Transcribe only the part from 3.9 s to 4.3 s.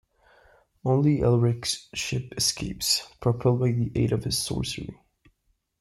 aid of